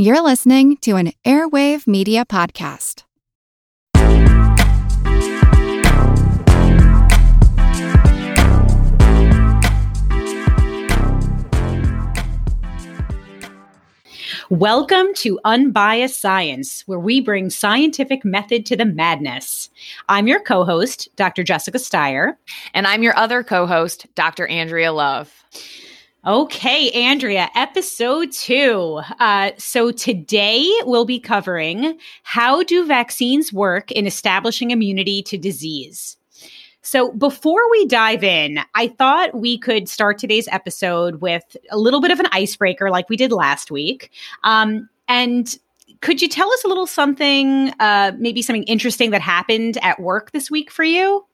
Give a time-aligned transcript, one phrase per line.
[0.00, 3.02] You're listening to an Airwave Media Podcast.
[14.48, 19.68] Welcome to Unbiased Science, where we bring scientific method to the madness.
[20.08, 21.42] I'm your co host, Dr.
[21.42, 22.38] Jessica Steier.
[22.72, 24.46] And I'm your other co host, Dr.
[24.46, 25.34] Andrea Love.
[26.26, 29.00] Okay, Andrea, episode two.
[29.20, 36.16] Uh, so today we'll be covering how do vaccines work in establishing immunity to disease?
[36.82, 42.00] So, before we dive in, I thought we could start today's episode with a little
[42.00, 44.10] bit of an icebreaker like we did last week.
[44.42, 45.56] Um, and
[46.00, 50.32] could you tell us a little something, uh, maybe something interesting that happened at work
[50.32, 51.24] this week for you?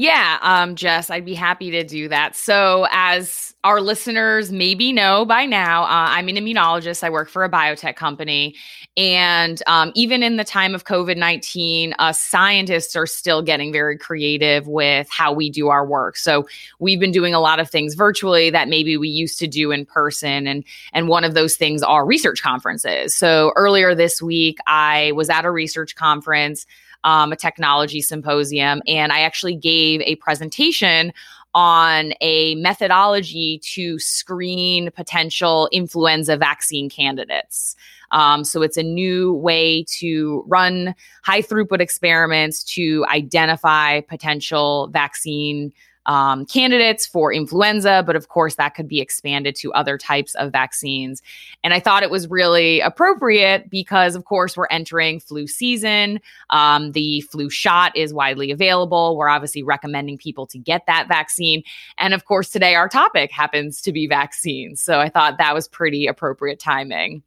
[0.00, 2.36] Yeah, um, Jess, I'd be happy to do that.
[2.36, 7.02] So, as our listeners maybe know by now, uh, I'm an immunologist.
[7.02, 8.54] I work for a biotech company.
[8.96, 13.98] And um, even in the time of COVID 19, uh, scientists are still getting very
[13.98, 16.16] creative with how we do our work.
[16.16, 16.46] So,
[16.78, 19.84] we've been doing a lot of things virtually that maybe we used to do in
[19.84, 20.46] person.
[20.46, 23.16] And, and one of those things are research conferences.
[23.16, 26.66] So, earlier this week, I was at a research conference
[27.04, 31.12] um, a technology symposium, and I actually gave a presentation
[31.54, 37.74] on a methodology to screen potential influenza vaccine candidates.
[38.10, 40.94] Um, so it's a new way to run
[41.24, 45.72] high throughput experiments to identify potential vaccine
[46.08, 50.50] um, candidates for influenza, but of course, that could be expanded to other types of
[50.50, 51.22] vaccines.
[51.62, 56.18] And I thought it was really appropriate because, of course, we're entering flu season.
[56.48, 59.16] Um, the flu shot is widely available.
[59.16, 61.62] We're obviously recommending people to get that vaccine.
[61.98, 64.80] And of course, today our topic happens to be vaccines.
[64.80, 67.22] So I thought that was pretty appropriate timing.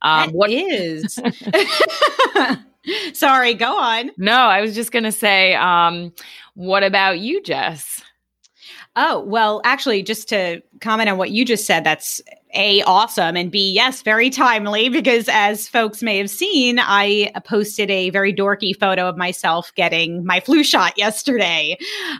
[0.00, 1.20] Um, that what is?
[3.12, 4.10] Sorry, go on.
[4.16, 6.12] No, I was just going to say, um,
[6.54, 8.02] what about you, Jess?
[8.94, 12.20] Oh, well, actually, just to comment on what you just said, that's
[12.54, 17.90] a awesome and b yes very timely because as folks may have seen i posted
[17.90, 21.76] a very dorky photo of myself getting my flu shot yesterday.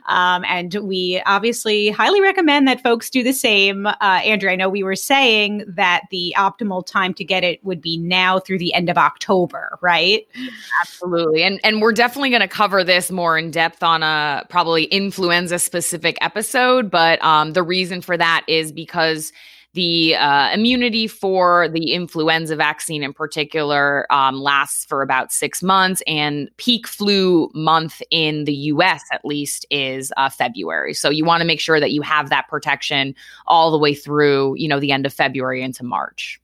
[0.06, 3.86] Um, and we obviously highly recommend that folks do the same.
[3.86, 7.80] Uh, Andrea i know we were saying that the optimal time to get it would
[7.80, 10.26] be now through the end of october right?
[10.82, 14.84] Absolutely and and we're definitely going to cover this more in depth on a probably
[14.84, 19.32] influenza specific episode but um, the reason for that is because
[19.74, 26.02] the uh, immunity for the influenza vaccine in particular um, lasts for about six months,
[26.06, 30.92] and peak flu month in the US at least is uh, February.
[30.94, 33.14] So you want to make sure that you have that protection
[33.46, 36.41] all the way through, you know, the end of February into March.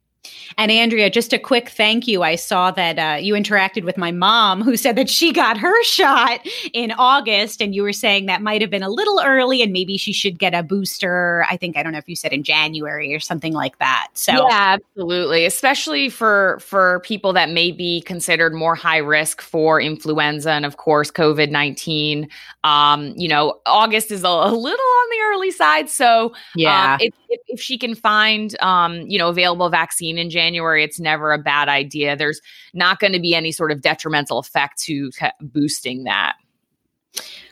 [0.56, 2.22] And Andrea, just a quick thank you.
[2.22, 5.84] I saw that uh, you interacted with my mom, who said that she got her
[5.84, 9.72] shot in August, and you were saying that might have been a little early, and
[9.72, 11.44] maybe she should get a booster.
[11.48, 14.08] I think I don't know if you said in January or something like that.
[14.14, 19.80] So yeah, absolutely, especially for for people that may be considered more high risk for
[19.80, 22.28] influenza and of course COVID nineteen.
[22.64, 26.98] Um, you know, August is a, a, little on the early side, so yeah, um,
[27.00, 31.32] if, if, if, she can find um, you know available vaccine in January, it's never
[31.32, 32.16] a bad idea.
[32.16, 32.40] There's
[32.74, 36.34] not going to be any sort of detrimental effect to boosting that.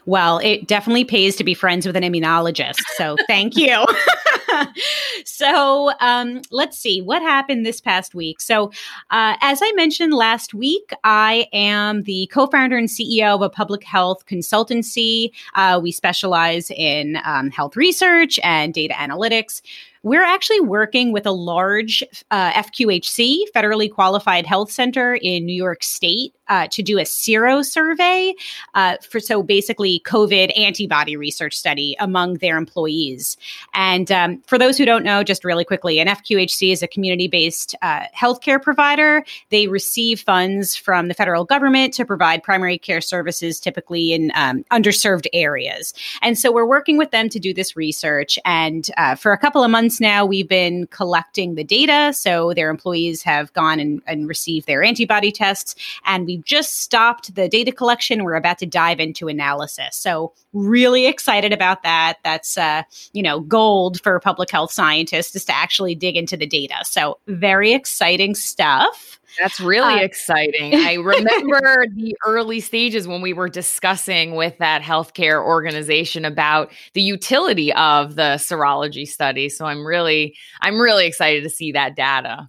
[0.04, 2.80] Well, it definitely pays to be friends with an immunologist.
[2.96, 3.84] So thank you.
[5.24, 8.40] so um, let's see what happened this past week.
[8.40, 8.70] So,
[9.10, 13.50] uh, as I mentioned last week, I am the co founder and CEO of a
[13.50, 15.30] public health consultancy.
[15.54, 19.62] Uh, we specialize in um, health research and data analytics.
[20.06, 25.82] We're actually working with a large uh, FQHC, federally qualified health center in New York
[25.82, 28.32] State, uh, to do a sero survey
[28.74, 33.36] uh, for so basically COVID antibody research study among their employees.
[33.74, 37.26] And um, for those who don't know, just really quickly, an FQHC is a community
[37.26, 39.24] based uh, healthcare provider.
[39.50, 44.64] They receive funds from the federal government to provide primary care services, typically in um,
[44.70, 45.92] underserved areas.
[46.22, 48.38] And so we're working with them to do this research.
[48.44, 52.12] And uh, for a couple of months now, we've been collecting the data.
[52.12, 55.74] So their employees have gone and, and received their antibody tests,
[56.04, 58.22] and we've just stopped the data collection.
[58.22, 59.96] We're about to dive into analysis.
[59.96, 62.18] So really excited about that.
[62.22, 62.82] That's uh,
[63.12, 66.76] you know gold for public health scientists is to actually dig into the data.
[66.84, 69.20] So very exciting stuff.
[69.38, 70.74] That's really uh, exciting.
[70.74, 77.02] I remember the early stages when we were discussing with that healthcare organization about the
[77.02, 79.48] utility of the serology study.
[79.48, 82.48] So I'm really, I'm really excited to see that data.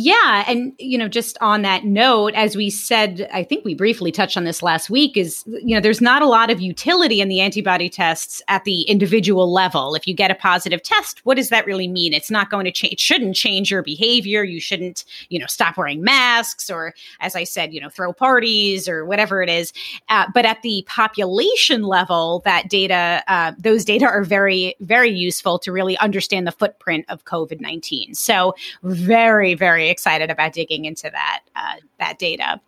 [0.00, 0.44] Yeah.
[0.46, 4.36] And, you know, just on that note, as we said, I think we briefly touched
[4.36, 7.40] on this last week, is, you know, there's not a lot of utility in the
[7.40, 9.96] antibody tests at the individual level.
[9.96, 12.12] If you get a positive test, what does that really mean?
[12.12, 14.44] It's not going to change, it shouldn't change your behavior.
[14.44, 18.88] You shouldn't, you know, stop wearing masks or, as I said, you know, throw parties
[18.88, 19.72] or whatever it is.
[20.08, 25.58] Uh, but at the population level, that data, uh, those data are very, very useful
[25.58, 28.14] to really understand the footprint of COVID 19.
[28.14, 28.54] So,
[28.84, 32.60] very, very excited about digging into that uh, that data.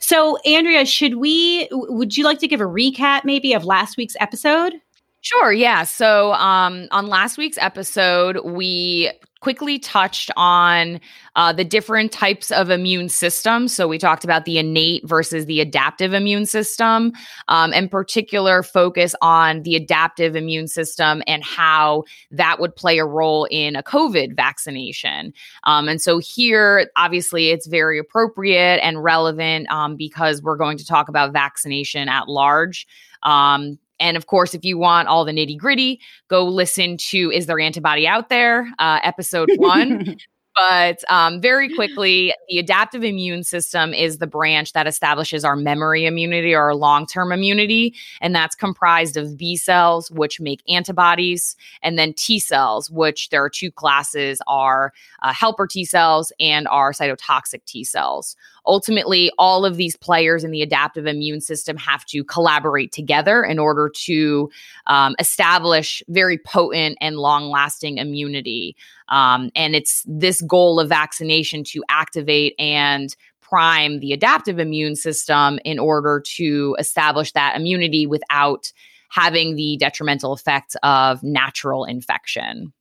[0.00, 1.68] So, Andrea, should we?
[1.70, 4.74] Would you like to give a recap, maybe, of last week's episode?
[5.20, 5.52] Sure.
[5.52, 5.84] Yeah.
[5.84, 9.10] So, um, on last week's episode, we
[9.44, 10.98] quickly touched on
[11.36, 13.74] uh, the different types of immune systems.
[13.74, 17.12] So we talked about the innate versus the adaptive immune system,
[17.48, 23.04] um, in particular, focus on the adaptive immune system and how that would play a
[23.04, 25.34] role in a COVID vaccination.
[25.64, 30.86] Um, and so here, obviously, it's very appropriate and relevant um, because we're going to
[30.86, 32.86] talk about vaccination at large.
[33.24, 37.46] Um, and of course, if you want all the nitty gritty, go listen to Is
[37.46, 40.16] There Antibody Out There, uh, episode one.
[40.56, 46.06] But um, very quickly, the adaptive immune system is the branch that establishes our memory
[46.06, 47.94] immunity or our long term immunity.
[48.20, 53.42] And that's comprised of B cells, which make antibodies, and then T cells, which there
[53.42, 54.92] are two classes are
[55.22, 58.36] uh, helper T cells and are cytotoxic T cells.
[58.66, 63.58] Ultimately, all of these players in the adaptive immune system have to collaborate together in
[63.58, 64.50] order to
[64.86, 68.76] um, establish very potent and long lasting immunity.
[69.08, 75.58] Um, and it's this goal of vaccination to activate and prime the adaptive immune system
[75.64, 78.72] in order to establish that immunity without
[79.10, 82.72] having the detrimental effects of natural infection.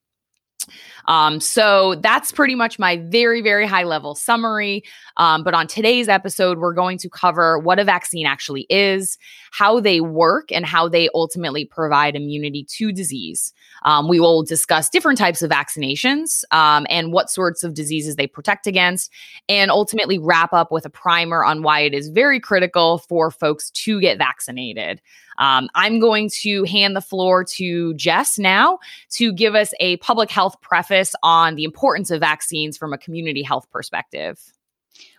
[1.08, 4.84] Um, so that's pretty much my very, very high level summary.
[5.18, 9.18] Um, but on today's episode, we're going to cover what a vaccine actually is,
[9.52, 13.54] how they work, and how they ultimately provide immunity to disease.
[13.84, 18.28] Um, we will discuss different types of vaccinations um, and what sorts of diseases they
[18.28, 19.12] protect against,
[19.50, 23.70] and ultimately wrap up with a primer on why it is very critical for folks
[23.72, 25.02] to get vaccinated.
[25.40, 28.78] Um, I'm going to hand the floor to Jess now
[29.14, 30.93] to give us a public health preface
[31.24, 34.40] on the importance of vaccines from a community health perspective.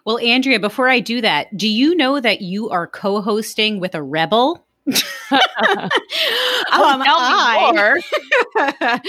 [0.04, 3.94] Well, Andrea, before I do that, do you know that you are co hosting with
[3.94, 4.66] a rebel?
[4.86, 5.00] um,
[6.70, 8.00] I,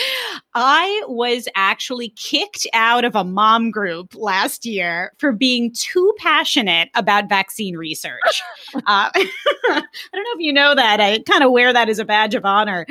[0.55, 6.89] I was actually kicked out of a mom group last year for being too passionate
[6.95, 8.41] about vaccine research.
[8.75, 9.29] uh, I
[9.65, 11.01] don't know if you know that.
[11.01, 12.85] I kind of wear that as a badge of honor.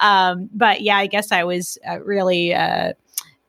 [0.00, 2.54] Um, but yeah, I guess I was uh, really.
[2.54, 2.94] Uh,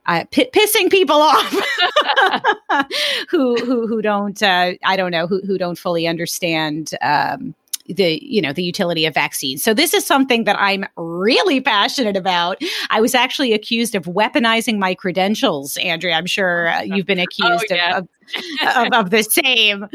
[0.06, 1.51] uh, p- pissing people off
[3.30, 7.53] who who who don't uh, I don't know who who don't fully understand um,
[7.88, 9.63] the you know the utility of vaccines.
[9.63, 12.62] So this is something that I'm really passionate about.
[12.89, 16.15] I was actually accused of weaponizing my credentials, Andrea.
[16.15, 17.98] I'm sure uh, you've been oh, accused oh, yeah.
[17.98, 18.09] of, of,
[18.94, 19.88] of, the same.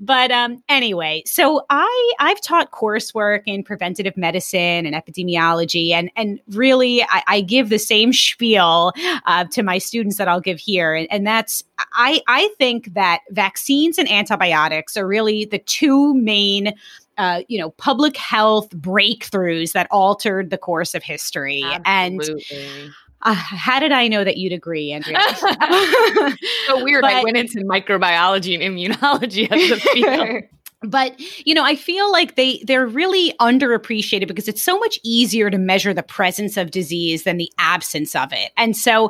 [0.00, 6.40] But um, anyway, so I I've taught coursework in preventative medicine and epidemiology, and and
[6.50, 8.92] really I, I give the same spiel
[9.26, 13.20] uh, to my students that I'll give here, and, and that's I I think that
[13.30, 16.74] vaccines and antibiotics are really the two main
[17.18, 21.64] uh, you know, public health breakthroughs that altered the course of history.
[21.84, 22.56] Absolutely.
[22.56, 25.18] And uh, how did I know that you'd agree, Andrea?
[26.66, 27.02] so weird.
[27.02, 30.44] But, I went into microbiology and immunology as a field
[30.82, 35.50] but you know i feel like they they're really underappreciated because it's so much easier
[35.50, 39.06] to measure the presence of disease than the absence of it and so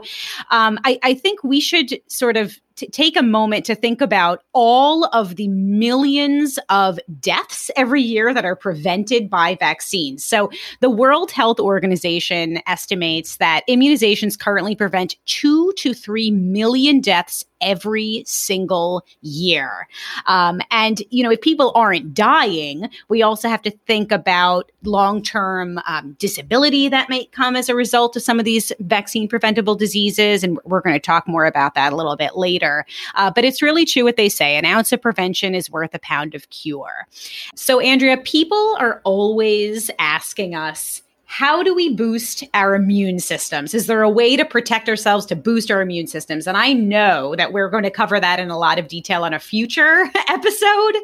[0.50, 4.42] um, I, I think we should sort of t- take a moment to think about
[4.52, 10.24] all of the millions of deaths every year that are prevented by vaccines.
[10.24, 17.44] So, the World Health Organization estimates that immunizations currently prevent two to three million deaths
[17.60, 19.88] every single year.
[20.26, 25.22] Um, and, you know, if people aren't dying, we also have to think about long
[25.22, 29.74] term um, disability that may come as a result of some of these vaccine preventable
[29.74, 30.44] diseases.
[30.44, 32.86] And we're going to talk more about that a little bit later later.
[33.14, 35.98] Uh, but it's really true what they say an ounce of prevention is worth a
[35.98, 37.06] pound of cure.
[37.54, 43.74] So, Andrea, people are always asking us, how do we boost our immune systems?
[43.74, 46.46] Is there a way to protect ourselves to boost our immune systems?
[46.46, 49.34] And I know that we're going to cover that in a lot of detail on
[49.34, 50.96] a future episode.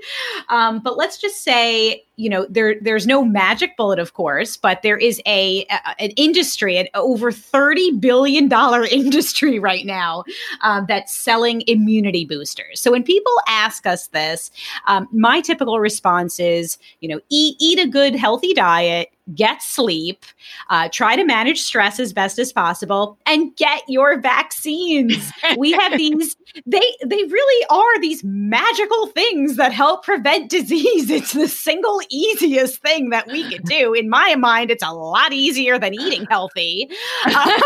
[0.49, 4.83] Um, but let's just say you know there there's no magic bullet of course but
[4.83, 10.25] there is a, a an industry an over 30 billion dollar industry right now
[10.62, 14.50] um, that's selling immunity boosters so when people ask us this
[14.87, 20.25] um, my typical response is you know eat eat a good healthy diet get sleep,
[20.68, 25.33] uh, try to manage stress as best as possible, and get your vaccines.
[25.56, 31.11] we have these; they they really are these magical things that help prevent disease.
[31.14, 33.93] It's the single easiest thing that we could do.
[33.95, 36.89] In my mind, it's a lot easier than eating healthy
[37.27, 37.61] uh,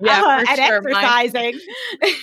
[0.00, 0.88] yeah, uh, and sure.
[0.88, 1.58] exercising.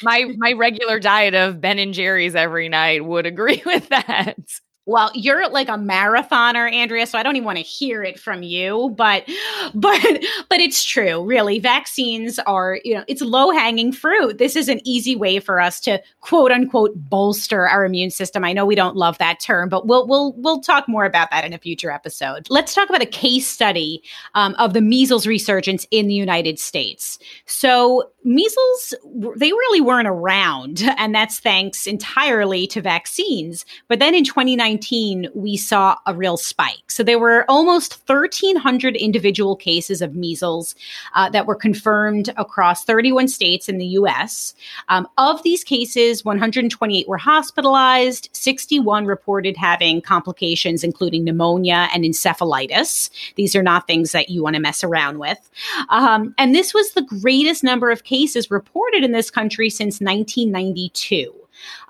[0.02, 4.38] My, my my regular diet of Ben and Jerry's every night would agree with that.
[4.86, 8.44] Well, you're like a marathoner, Andrea, so I don't even want to hear it from
[8.44, 9.24] you, but
[9.74, 10.02] but
[10.50, 11.60] but it's true, really.
[11.60, 14.40] Vaccines are, you know, it's low-hanging fruit.
[14.40, 18.44] This is an easy way for us to quote unquote bolster our immune system.
[18.44, 21.46] I know we don't love that term, but we'll we'll we'll talk more about that
[21.46, 22.48] in a future episode.
[22.50, 24.04] Let's talk about a case study
[24.36, 27.20] um, of the measles resurgence in the United States.
[27.46, 28.94] So measles,
[29.36, 33.66] they really weren't around, and that's thanks entirely to vaccines.
[33.88, 36.90] But then in 2019 2019, we saw a real spike.
[36.90, 40.76] So there were almost 1,300 individual cases of measles
[41.16, 44.54] uh, that were confirmed across 31 states in the US.
[44.90, 53.10] Um, of these cases, 128 were hospitalized, 61 reported having complications, including pneumonia and encephalitis.
[53.36, 55.50] These are not things that you want to mess around with.
[55.90, 58.13] Um, and this was the greatest number of cases
[58.52, 61.34] reported in this country since 1992.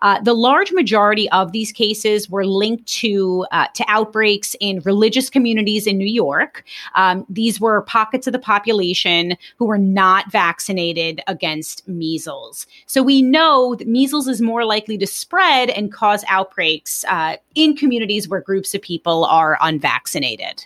[0.04, 5.30] Uh, the large majority of these cases were linked to uh, to outbreaks in religious
[5.30, 6.64] communities in New York.
[6.96, 12.68] Um, these were pockets of the population who were not vaccinated against measles.
[12.86, 17.76] So we know that measles is more likely to spread and cause outbreaks uh, in
[17.76, 20.66] communities where groups of people are unvaccinated.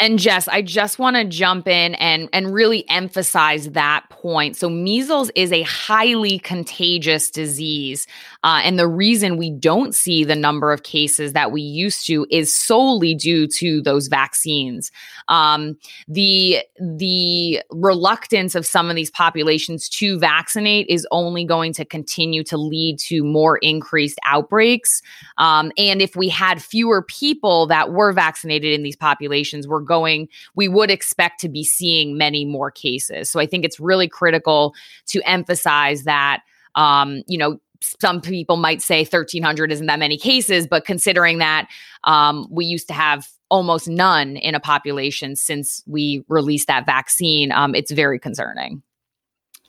[0.00, 4.56] And Jess, I just want to jump in and and really emphasize that point.
[4.56, 8.06] So measles is a highly contagious disease,
[8.54, 12.24] uh, and the reason we don't see the number of cases that we used to
[12.30, 14.92] is solely due to those vaccines.
[15.26, 21.84] Um, the the reluctance of some of these populations to vaccinate is only going to
[21.84, 25.02] continue to lead to more increased outbreaks.
[25.36, 30.28] Um, and if we had fewer people that were vaccinated in these populations we're going,
[30.54, 33.28] we would expect to be seeing many more cases.
[33.30, 34.74] So I think it's really critical
[35.06, 36.42] to emphasize that,
[36.76, 37.58] um, you know,
[38.00, 41.68] some people might say 1300 isn't that many cases but considering that
[42.04, 47.52] um, we used to have almost none in a population since we released that vaccine
[47.52, 48.82] um, it's very concerning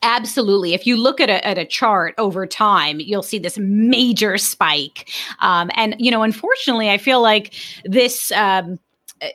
[0.02, 0.74] Absolutely.
[0.74, 5.10] If you look at a, at a chart over time, you'll see this major spike.
[5.40, 7.54] Um, and, you know, unfortunately, I feel like
[7.84, 8.30] this.
[8.32, 8.78] Um,
[9.22, 9.28] uh,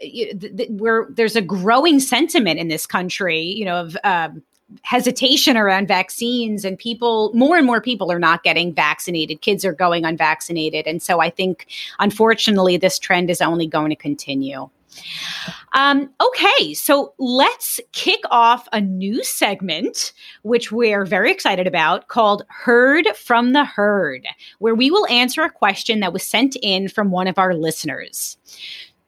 [0.70, 4.44] where there's a growing sentiment in this country, you know, of um,
[4.84, 9.42] hesitation around vaccines and people more and more people are not getting vaccinated.
[9.42, 10.88] Kids are going unvaccinated.
[10.88, 11.68] And so i think
[12.00, 14.70] unfortunately this trend is only going to continue.
[15.74, 20.12] Um, okay, so let's kick off a new segment,
[20.42, 24.28] which we're very excited about, called Heard from the Herd,
[24.60, 28.38] where we will answer a question that was sent in from one of our listeners.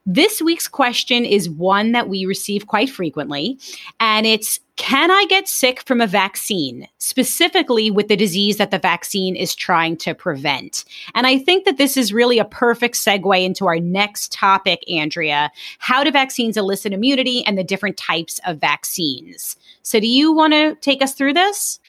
[0.06, 3.60] This week's question is one that we receive quite frequently,
[4.00, 8.80] and it's Can I get sick from a vaccine, specifically with the disease that the
[8.80, 10.84] vaccine is trying to prevent?
[11.14, 15.52] And I think that this is really a perfect segue into our next topic, Andrea
[15.80, 19.56] how do vaccines elicit immunity and the different types of vaccines?
[19.82, 21.80] So, do you want to take us through this?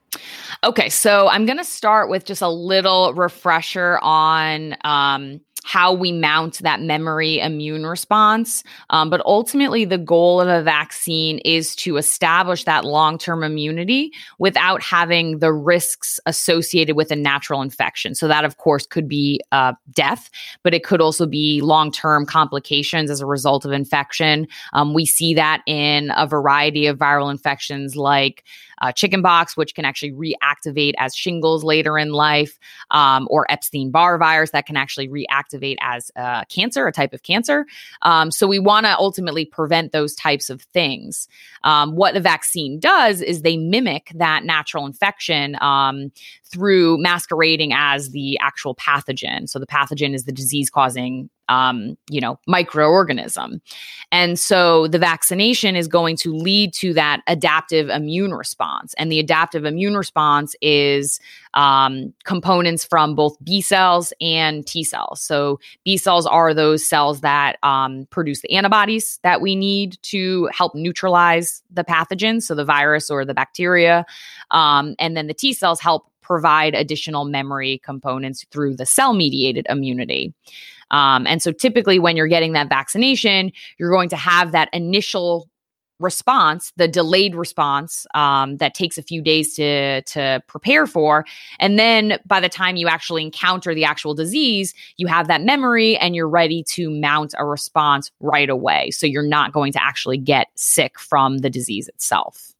[0.62, 4.76] Okay, so I'm going to start with just a little refresher on.
[4.84, 8.62] Um, how we mount that memory immune response.
[8.90, 14.12] Um, but ultimately, the goal of a vaccine is to establish that long term immunity
[14.38, 18.14] without having the risks associated with a natural infection.
[18.14, 20.30] So, that of course could be uh, death,
[20.62, 24.46] but it could also be long term complications as a result of infection.
[24.74, 28.44] Um, we see that in a variety of viral infections like
[28.84, 32.58] uh, chickenpox, which can actually reactivate as shingles later in life,
[32.90, 37.22] um, or Epstein Barr virus that can actually reactivate as uh, cancer, a type of
[37.22, 37.64] cancer.
[38.02, 41.28] Um, so we want to ultimately prevent those types of things.
[41.62, 46.12] Um, what the vaccine does is they mimic that natural infection um,
[46.54, 49.48] through masquerading as the actual pathogen.
[49.48, 53.60] So the pathogen is the disease causing um, you know, microorganism.
[54.10, 58.94] And so the vaccination is going to lead to that adaptive immune response.
[58.94, 61.20] And the adaptive immune response is
[61.54, 65.20] um, components from both B cells and T cells.
[65.20, 70.48] So B cells are those cells that um, produce the antibodies that we need to
[70.52, 74.06] help neutralize the pathogen, so the virus or the bacteria.
[74.50, 79.66] Um, and then the T cells help provide additional memory components through the cell mediated
[79.68, 80.34] immunity.
[80.90, 85.48] Um, and so typically, when you're getting that vaccination, you're going to have that initial
[86.00, 91.24] response, the delayed response um, that takes a few days to to prepare for,
[91.60, 95.96] and then by the time you actually encounter the actual disease, you have that memory
[95.96, 98.90] and you're ready to mount a response right away.
[98.90, 102.53] So you're not going to actually get sick from the disease itself.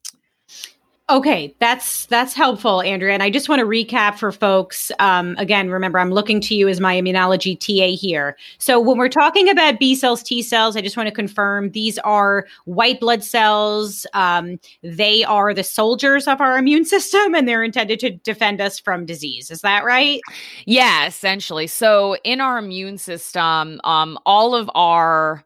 [1.07, 3.13] Okay, that's that's helpful, Andrea.
[3.13, 4.91] And I just want to recap for folks.
[4.97, 8.35] Um, again, remember, I'm looking to you as my immunology TA here.
[8.57, 11.99] So when we're talking about B cells, T cells, I just want to confirm these
[11.99, 14.07] are white blood cells.
[14.15, 18.79] Um, they are the soldiers of our immune system, and they're intended to defend us
[18.79, 19.51] from disease.
[19.51, 20.21] Is that right?
[20.65, 21.67] Yeah, essentially.
[21.67, 25.45] So in our immune system, um, all of our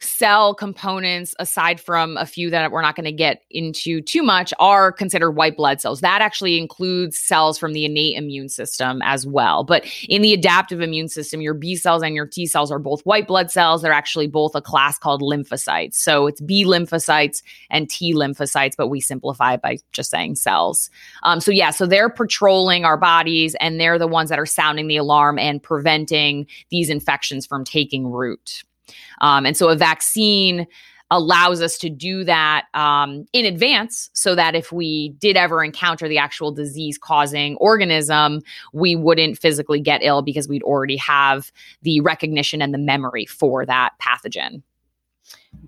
[0.00, 4.52] cell components aside from a few that we're not going to get into too much
[4.58, 6.00] are considered white blood cells.
[6.00, 9.64] That actually includes cells from the innate immune system as well.
[9.64, 13.00] But in the adaptive immune system your b cells and your t cells are both
[13.02, 13.82] white blood cells.
[13.82, 15.94] They're actually both a class called lymphocytes.
[15.94, 20.90] So it's b lymphocytes and t lymphocytes but we simplify it by just saying cells.
[21.22, 24.88] Um, so yeah so they're patrolling our bodies and they're the ones that are sounding
[24.88, 28.62] the alarm and preventing these infections from taking root
[29.20, 30.66] um, and so a vaccine
[31.10, 36.08] allows us to do that um, in advance so that if we did ever encounter
[36.08, 38.40] the actual disease causing organism,
[38.72, 41.52] we wouldn't physically get ill because we'd already have
[41.82, 44.62] the recognition and the memory for that pathogen.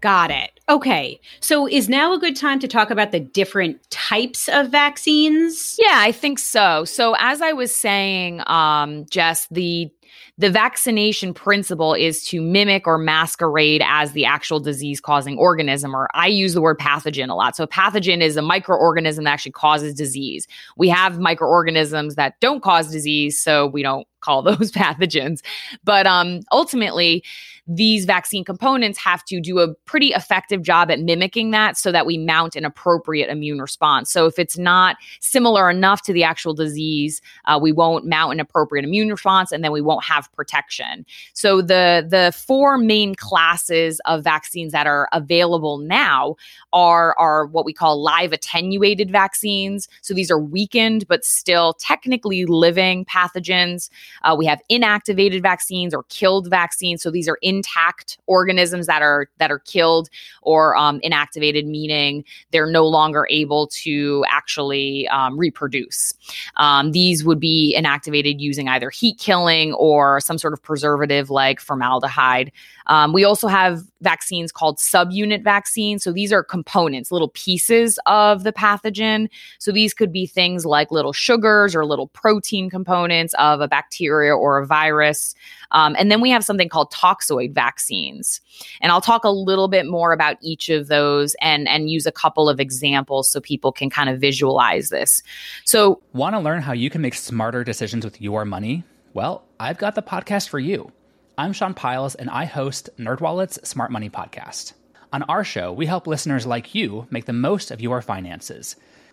[0.01, 0.61] Got it.
[0.69, 1.21] Okay.
[1.41, 5.77] So is now a good time to talk about the different types of vaccines?
[5.81, 6.85] Yeah, I think so.
[6.85, 9.91] So as I was saying, um, Jess, the
[10.38, 16.09] the vaccination principle is to mimic or masquerade as the actual disease causing organism, or
[16.14, 17.57] I use the word pathogen a lot.
[17.57, 20.47] So, a pathogen is a microorganism that actually causes disease.
[20.76, 25.41] We have microorganisms that don't cause disease, so we don't call those pathogens.
[25.85, 27.25] But um, ultimately,
[27.69, 32.07] these vaccine components have to do a pretty effective job at mimicking that so that
[32.07, 34.11] we mount an appropriate immune response.
[34.11, 38.41] So if it's not similar enough to the actual disease, uh, we won't mount an
[38.41, 41.04] appropriate immune response and then we won't have protection.
[41.35, 46.37] So the the four main classes of vaccines that are available now
[46.73, 49.89] are are what we call live attenuated vaccines.
[50.00, 53.91] So these are weakened but still technically living pathogens.
[54.23, 57.02] Uh, we have inactivated vaccines or killed vaccines.
[57.02, 60.09] So these are intact organisms that are that are killed
[60.43, 66.15] or um, inactivated, meaning they're no longer able to actually um, reproduce.
[66.57, 71.61] Um, these would be inactivated using either heat killing or some sort of preservative like
[71.61, 72.50] formaldehyde.
[72.87, 76.02] Um, we also have vaccines called subunit vaccines.
[76.02, 79.28] So these are components, little pieces of the pathogen.
[79.59, 83.98] So these could be things like little sugars or little protein components of a bacteria
[84.06, 85.34] or a virus.
[85.71, 88.41] Um, and then we have something called toxoid vaccines.
[88.80, 92.13] And I'll talk a little bit more about each of those and, and use a
[92.13, 95.23] couple of examples so people can kind of visualize this.
[95.65, 98.84] So, want to learn how you can make smarter decisions with your money?
[99.15, 100.93] Well, I've got the podcast for you.
[101.37, 104.73] I'm Sean Pyles, and I host NerdWallet's Smart Money Podcast.
[105.13, 108.76] On our show, we help listeners like you make the most of your finances.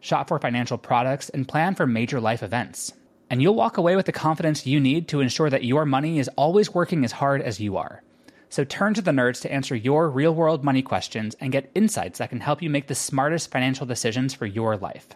[0.00, 2.92] shop for financial products, and plan for major life events.
[3.30, 6.28] And you'll walk away with the confidence you need to ensure that your money is
[6.36, 8.02] always working as hard as you are.
[8.48, 12.18] So turn to the nerds to answer your real world money questions and get insights
[12.18, 15.06] that can help you make the smartest financial decisions for your life.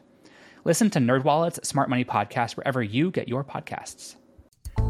[0.64, 4.14] Listen to NerdWallet's Smart Money Podcast wherever you get your podcasts.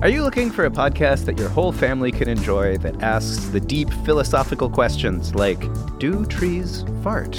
[0.03, 3.61] Are you looking for a podcast that your whole family can enjoy that asks the
[3.61, 5.63] deep philosophical questions like
[5.99, 7.39] Do trees fart?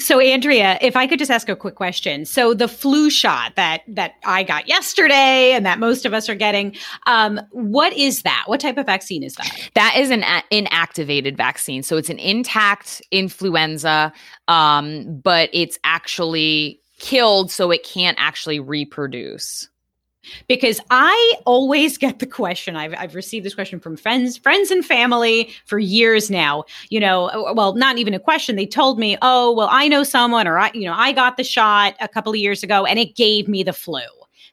[0.00, 2.24] So Andrea, if I could just ask a quick question.
[2.24, 6.34] So the flu shot that that I got yesterday and that most of us are
[6.34, 6.74] getting,
[7.06, 8.44] um, what is that?
[8.46, 9.70] What type of vaccine is that?
[9.74, 11.82] That is an a- inactivated vaccine.
[11.82, 14.12] So it's an intact influenza,
[14.48, 19.68] um, but it's actually killed so it can't actually reproduce
[20.48, 22.76] because I always get the question.
[22.76, 26.64] I've, I've received this question from friends, friends and family for years now.
[26.88, 28.56] You know, uh, well, not even a question.
[28.56, 31.44] They told me, "Oh, well, I know someone, or I, you know, I got the
[31.44, 34.02] shot a couple of years ago, and it gave me the flu."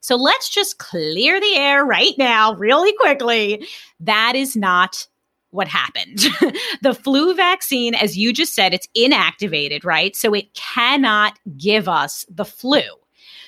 [0.01, 3.67] So let's just clear the air right now, really quickly.
[3.99, 5.07] That is not
[5.51, 6.19] what happened.
[6.81, 10.15] the flu vaccine, as you just said, it's inactivated, right?
[10.15, 12.81] So it cannot give us the flu.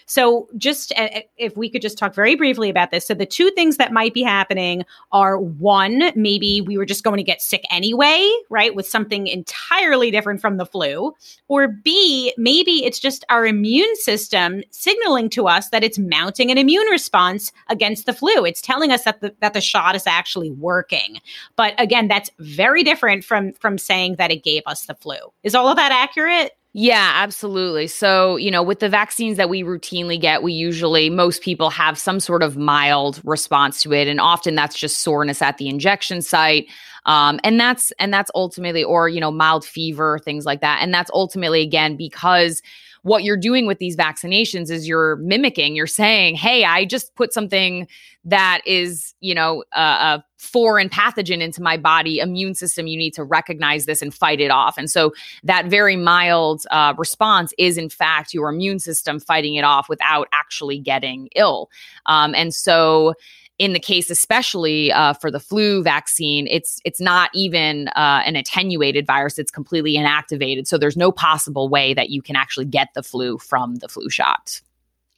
[0.09, 0.91] So, just
[1.37, 3.05] if we could just talk very briefly about this.
[3.05, 7.17] So, the two things that might be happening are one, maybe we were just going
[7.17, 11.13] to get sick anyway, right, with something entirely different from the flu.
[11.47, 16.57] Or B, maybe it's just our immune system signaling to us that it's mounting an
[16.57, 18.45] immune response against the flu.
[18.45, 21.19] It's telling us that the, that the shot is actually working.
[21.55, 25.17] But again, that's very different from from saying that it gave us the flu.
[25.43, 26.53] Is all of that accurate?
[26.73, 27.87] Yeah, absolutely.
[27.87, 31.97] So, you know, with the vaccines that we routinely get, we usually, most people have
[31.97, 34.07] some sort of mild response to it.
[34.07, 36.67] And often that's just soreness at the injection site.
[37.05, 40.79] Um, and that's, and that's ultimately, or, you know, mild fever, things like that.
[40.83, 42.61] And that's ultimately, again, because
[43.03, 47.33] what you're doing with these vaccinations is you're mimicking, you're saying, hey, I just put
[47.33, 47.87] something
[48.25, 53.13] that is, you know, a, a foreign pathogen into my body, immune system, you need
[53.13, 54.77] to recognize this and fight it off.
[54.77, 59.63] And so that very mild uh, response is, in fact, your immune system fighting it
[59.63, 61.69] off without actually getting ill.
[62.05, 63.13] Um, and so,
[63.59, 68.35] in the case especially uh, for the flu vaccine it's it's not even uh, an
[68.35, 70.65] attenuated virus it's completely inactivated.
[70.65, 74.09] So there's no possible way that you can actually get the flu from the flu
[74.09, 74.61] shot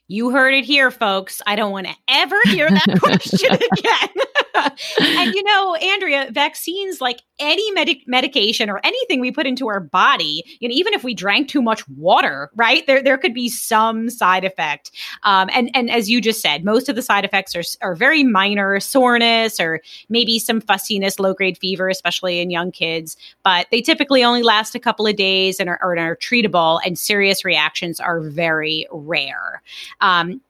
[0.08, 1.42] you heard it here, folks.
[1.48, 4.10] I don't want to ever hear that question again.
[5.00, 9.80] and you know, Andrea, vaccines like any medic- medication or anything we put into our
[9.80, 12.86] body, you know, even if we drank too much water, right?
[12.88, 14.92] There, there could be some side effect.
[15.24, 18.24] Um, and and as you just said, most of the side effects are are very
[18.24, 23.18] minor, soreness or maybe some fussiness, low grade fever, especially in young kids.
[23.44, 26.80] But they typically only last a couple of days and are, and are treatable.
[26.86, 29.62] And serious reactions are very rare.
[30.02, 30.42] Um,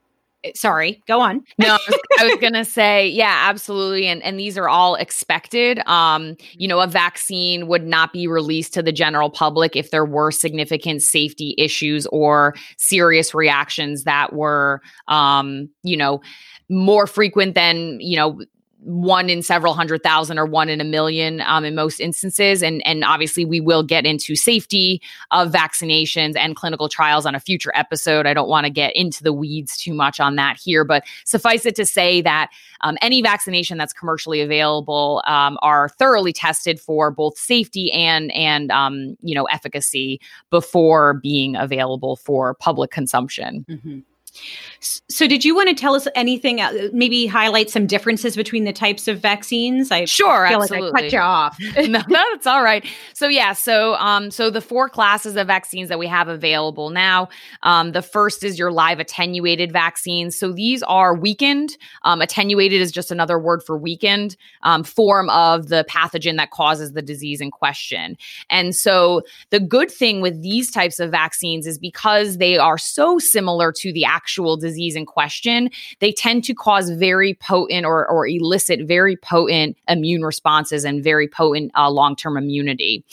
[0.55, 1.43] sorry, go on.
[1.57, 5.79] no, I was, I was, gonna say, yeah, absolutely, and and these are all expected.
[5.87, 10.05] Um, you know, a vaccine would not be released to the general public if there
[10.05, 16.21] were significant safety issues or serious reactions that were, um, you know,
[16.69, 18.39] more frequent than you know
[18.83, 22.63] one in several hundred thousand or one in a million um, in most instances.
[22.63, 27.39] And, and obviously, we will get into safety of vaccinations and clinical trials on a
[27.39, 28.25] future episode.
[28.25, 31.65] I don't want to get into the weeds too much on that here, but suffice
[31.65, 32.49] it to say that
[32.81, 38.71] um, any vaccination that's commercially available um, are thoroughly tested for both safety and and
[38.71, 43.65] um, you know efficacy before being available for public consumption.
[43.69, 43.99] Mm-hmm.
[45.09, 46.61] So, did you want to tell us anything?
[46.61, 49.91] Uh, maybe highlight some differences between the types of vaccines.
[49.91, 50.91] I sure, feel absolutely.
[50.91, 51.57] like I cut you off.
[51.89, 52.85] no, no, it's all right.
[53.13, 57.27] So, yeah, so um, so the four classes of vaccines that we have available now.
[57.63, 60.37] Um, the first is your live attenuated vaccines.
[60.37, 61.77] So these are weakened.
[62.03, 66.93] Um, attenuated is just another word for weakened um, form of the pathogen that causes
[66.93, 68.17] the disease in question.
[68.49, 73.19] And so the good thing with these types of vaccines is because they are so
[73.19, 74.20] similar to the actual
[74.57, 80.23] disease in question, they tend to cause very potent or, or elicit very potent immune
[80.23, 83.03] responses and very potent uh, long term immunity.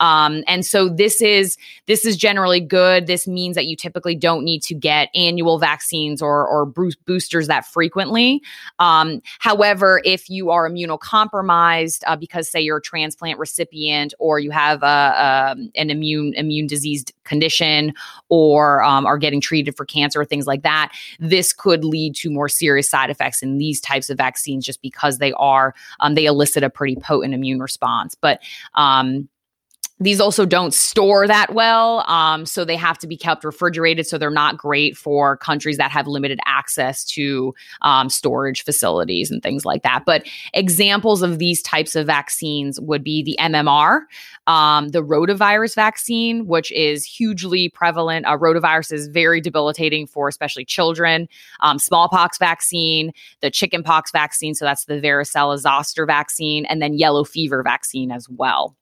[0.00, 3.06] Um, and so this is this is generally good.
[3.06, 7.66] This means that you typically don't need to get annual vaccines or or boosters that
[7.66, 8.42] frequently.
[8.78, 14.50] Um, however, if you are immunocompromised uh, because say you're a transplant recipient or you
[14.50, 17.94] have a, a an immune immune diseased condition
[18.28, 22.30] or um, are getting treated for cancer or things like that, this could lead to
[22.30, 26.26] more serious side effects in these types of vaccines just because they are um, they
[26.26, 28.14] elicit a pretty potent immune response.
[28.14, 28.40] But
[28.74, 29.28] um,
[29.98, 32.04] these also don't store that well.
[32.06, 34.06] Um, so they have to be kept refrigerated.
[34.06, 39.42] So they're not great for countries that have limited access to um, storage facilities and
[39.42, 40.04] things like that.
[40.04, 44.02] But examples of these types of vaccines would be the MMR,
[44.46, 48.26] um, the rotavirus vaccine, which is hugely prevalent.
[48.26, 51.26] Uh, rotavirus is very debilitating for especially children.
[51.60, 54.54] Um, smallpox vaccine, the chickenpox vaccine.
[54.54, 58.76] So that's the varicella zoster vaccine, and then yellow fever vaccine as well.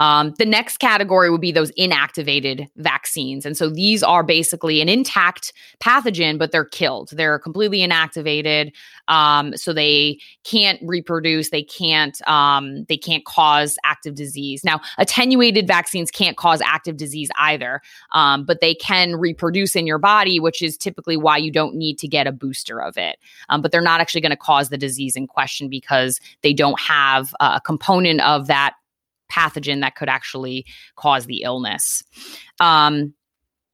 [0.00, 3.44] Um, the next category would be those inactivated vaccines.
[3.44, 7.10] And so these are basically an intact pathogen, but they're killed.
[7.12, 8.72] They're completely inactivated.
[9.08, 11.50] Um, so they can't reproduce.
[11.50, 14.64] They can't, um, they can't cause active disease.
[14.64, 17.80] Now, attenuated vaccines can't cause active disease either,
[18.12, 21.98] um, but they can reproduce in your body, which is typically why you don't need
[21.98, 23.18] to get a booster of it.
[23.48, 26.78] Um, but they're not actually going to cause the disease in question because they don't
[26.78, 28.74] have a component of that
[29.30, 32.02] pathogen that could actually cause the illness.
[32.60, 33.14] Um,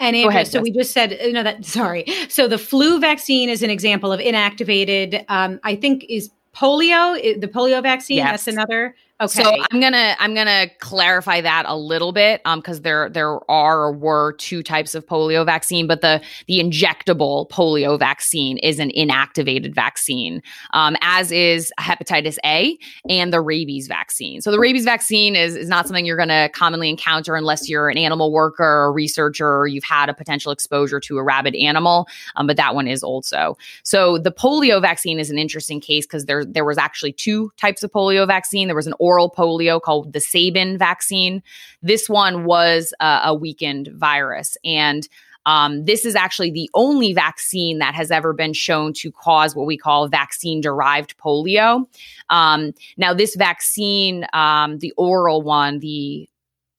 [0.01, 2.05] and Andrea, ahead, so we just said, you know, that sorry.
[2.29, 5.25] So the flu vaccine is an example of inactivated.
[5.29, 8.19] Um, I think is polio, the polio vaccine.
[8.19, 8.45] Yes.
[8.45, 8.97] That's another.
[9.21, 9.45] Okay.
[9.45, 13.85] So I'm gonna I'm gonna clarify that a little bit um because there there are
[13.85, 18.91] or were two types of polio vaccine, but the the injectable polio vaccine is an
[18.91, 22.77] inactivated vaccine, um, as is hepatitis A
[23.09, 24.41] and the rabies vaccine.
[24.41, 27.99] So the rabies vaccine is is not something you're gonna commonly encounter unless you're an
[27.99, 32.09] animal worker or researcher or you've had a potential exposure to a rabid animal.
[32.35, 33.57] Um, but that one is also.
[33.85, 37.85] So the polio vaccine is an interesting case because there there was actually two types
[37.85, 38.67] of polio vaccine.
[38.67, 41.43] There was an oral polio called the Sabin vaccine.
[41.83, 44.57] This one was uh, a weakened virus.
[44.65, 45.09] And
[45.47, 49.67] um, this is actually the only vaccine that has ever been shown to cause what
[49.67, 51.87] we call vaccine derived polio.
[52.31, 56.29] Um, now, this vaccine, um, the oral one, the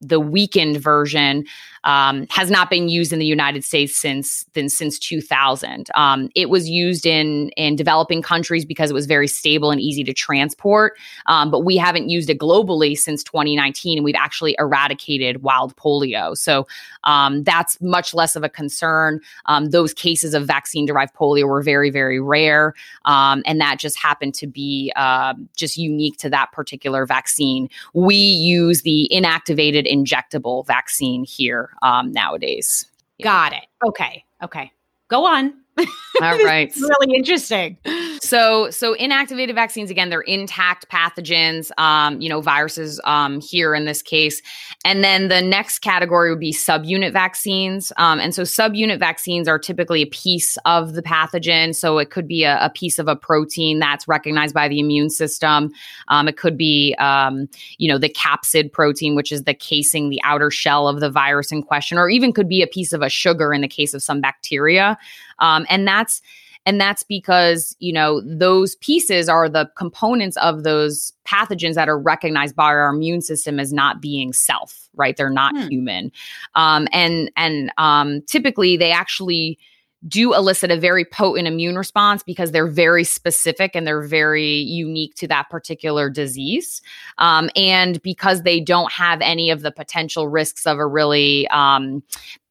[0.08, 1.46] the weakened version
[1.86, 5.89] um, has not been used in the United States since then since 2000.
[5.94, 10.04] Um, it was used in in developing countries because it was very stable and easy
[10.04, 15.44] to transport, um, but we haven't used it globally since 2019, and we've actually eradicated
[15.44, 16.36] wild polio.
[16.36, 16.68] So
[17.04, 19.22] um, that's much less of a concern.
[19.46, 22.74] Um, those cases of vaccine derived polio were very very rare,
[23.06, 27.70] um, and that just happened to be uh, just unique to that particular vaccine.
[27.94, 32.86] We use the inactivated injectable vaccine here um, nowadays.
[33.21, 33.65] Got it.
[33.86, 34.23] Okay.
[34.43, 34.71] Okay.
[35.08, 35.53] Go on.
[36.21, 36.69] All right.
[36.69, 37.77] It's really interesting.
[38.21, 43.85] So, so inactivated vaccines again, they're intact pathogens, um, you know, viruses um, here in
[43.85, 44.41] this case.
[44.85, 47.91] And then the next category would be subunit vaccines.
[47.97, 51.75] Um, and so subunit vaccines are typically a piece of the pathogen.
[51.75, 55.09] So it could be a, a piece of a protein that's recognized by the immune
[55.09, 55.71] system.
[56.07, 60.21] Um, it could be, um, you know, the capsid protein, which is the casing, the
[60.23, 63.09] outer shell of the virus in question, or even could be a piece of a
[63.09, 64.97] sugar in the case of some bacteria.
[65.39, 66.21] Um, and that's
[66.65, 72.00] and that's because, you know, those pieces are the components of those pathogens that are
[72.00, 75.15] recognized by our immune system as not being self, right?
[75.15, 75.67] They're not hmm.
[75.67, 76.12] human.
[76.56, 79.60] Um, and and um, typically they actually
[80.08, 85.15] do elicit a very potent immune response because they're very specific and they're very unique
[85.15, 86.82] to that particular disease.
[87.17, 92.04] Um, and because they don't have any of the potential risks of a really um,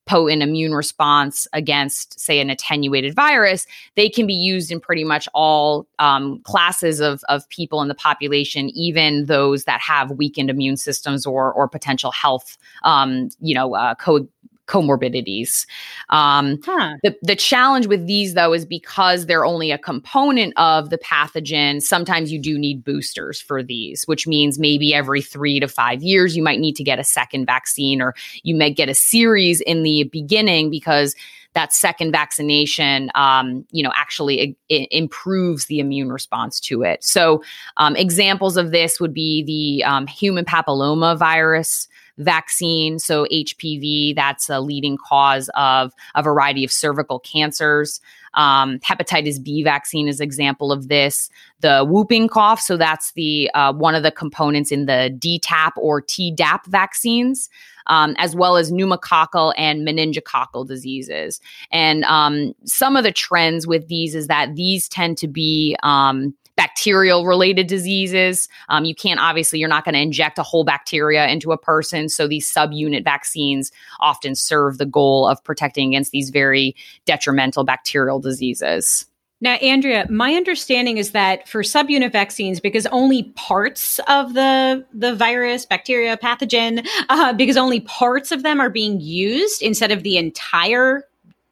[0.07, 5.29] potent immune response against, say, an attenuated virus, they can be used in pretty much
[5.35, 10.77] all um, classes of, of people in the population, even those that have weakened immune
[10.77, 14.29] systems or or potential health, um, you know, uh, co-
[14.66, 15.66] comorbidities.
[16.11, 16.94] Um, huh.
[17.03, 21.83] the, the challenge with these, though, is because they're only a component of the pathogen,
[21.83, 26.37] sometimes you do need boosters for these, which means maybe every three to five years,
[26.37, 29.83] you might need to get a second vaccine, or you may get a series in
[29.83, 31.14] the beginning because
[31.55, 37.03] that second vaccination, um, you know, actually improves the immune response to it.
[37.03, 37.42] So,
[37.77, 42.98] um, examples of this would be the um, human papilloma virus vaccine.
[42.98, 48.00] So, HPV, that's a leading cause of a variety of cervical cancers.
[48.35, 51.31] Um, hepatitis B vaccine is example of this.
[51.61, 56.03] The whooping cough, so that's the uh, one of the components in the DTaP or
[56.03, 57.48] Tdap vaccines.
[57.87, 61.38] Um, as well as pneumococcal and meningococcal diseases.
[61.70, 66.35] And um, some of the trends with these is that these tend to be um,
[66.57, 68.49] bacterial related diseases.
[68.69, 72.09] Um, you can't obviously, you're not going to inject a whole bacteria into a person.
[72.09, 78.21] So these subunit vaccines often serve the goal of protecting against these very detrimental bacterial
[78.21, 79.07] diseases.
[79.40, 85.14] Now, Andrea, my understanding is that for subunit vaccines, because only parts of the the
[85.14, 90.17] virus, bacteria, pathogen, uh, because only parts of them are being used instead of the
[90.17, 91.03] entire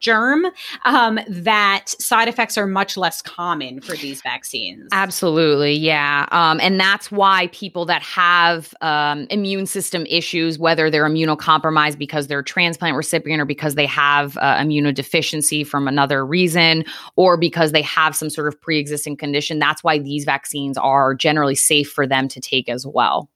[0.03, 0.47] germ,
[0.85, 4.88] um, that side effects are much less common for these vaccines.
[4.93, 6.27] Absolutely, yeah.
[6.31, 12.27] Um, and that's why people that have um, immune system issues, whether they're immunocompromised because
[12.27, 16.85] they're a transplant recipient or because they have uh, immunodeficiency from another reason
[17.17, 21.15] or because they have some sort of pre existing condition, that's why these vaccines are
[21.15, 23.31] generally safe for them to take as well.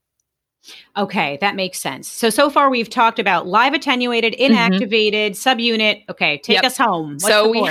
[0.96, 2.08] Okay, that makes sense.
[2.08, 4.54] So so far we've talked about live attenuated, mm-hmm.
[4.54, 5.48] inactivated, mm-hmm.
[5.48, 6.04] subunit.
[6.08, 6.64] Okay, take yep.
[6.64, 7.12] us home.
[7.12, 7.68] What's so we,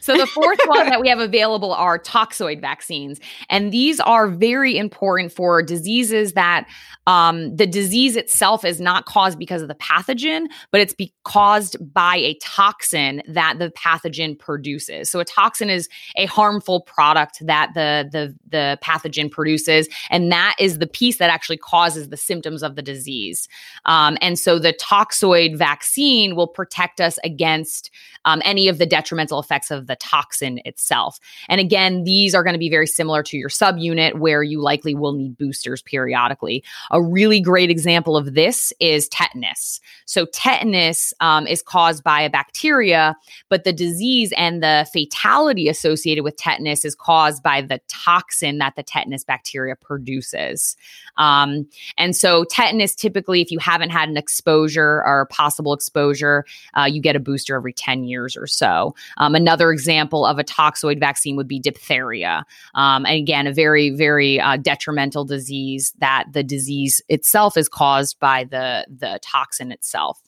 [0.00, 4.76] so the fourth one that we have available are toxoid vaccines, and these are very
[4.76, 6.66] important for diseases that
[7.06, 11.76] um, the disease itself is not caused because of the pathogen, but it's be- caused
[11.92, 15.08] by a toxin that the pathogen produces.
[15.10, 20.56] So a toxin is a harmful product that the the the pathogen produces, and that
[20.58, 23.48] is the piece that actually causes the symptoms of the disease.
[23.84, 27.90] Um, and so the toxoid vaccine will protect us against
[28.24, 31.20] um, any of the detrimental effects of the toxin itself.
[31.48, 34.94] And again, these are going to be very similar to your subunit where you likely
[34.94, 36.64] will need boosters periodically.
[36.90, 39.80] A really great example of this is tetanus.
[40.06, 43.16] So, tetanus um, is caused by a bacteria,
[43.48, 48.76] but the disease and the fatality associated with tetanus is caused by the toxin that
[48.76, 50.76] the tetanus bacteria produces.
[51.16, 56.84] Um, and so, tetanus typically, if you haven't had an exposure or possible exposure, uh,
[56.84, 58.94] you get a booster every 10 years or so.
[59.16, 62.44] Um, another example of a toxoid vaccine would be diphtheria.
[62.74, 68.18] Um, and again, a very, very uh, detrimental disease that the disease itself is caused
[68.20, 70.20] by the, the toxin itself.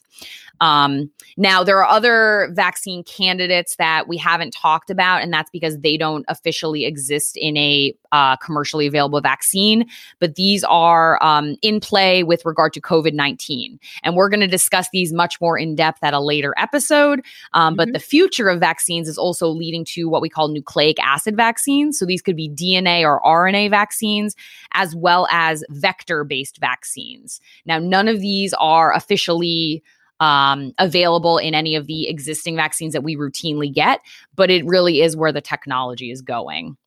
[0.61, 5.79] Um, now, there are other vaccine candidates that we haven't talked about, and that's because
[5.79, 9.87] they don't officially exist in a uh, commercially available vaccine,
[10.19, 13.79] but these are um, in play with regard to COVID 19.
[14.03, 17.21] And we're going to discuss these much more in depth at a later episode.
[17.53, 17.77] Um, mm-hmm.
[17.77, 21.99] But the future of vaccines is also leading to what we call nucleic acid vaccines.
[21.99, 24.35] So these could be DNA or RNA vaccines,
[24.73, 27.39] as well as vector based vaccines.
[27.65, 29.83] Now, none of these are officially
[30.19, 34.01] um, available in any of the existing vaccines that we routinely get,
[34.35, 36.77] but it really is where the technology is going.